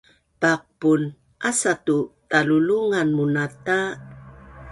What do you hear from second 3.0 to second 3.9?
munata